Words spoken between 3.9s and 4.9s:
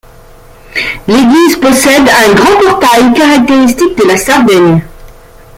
de la Sardaigne.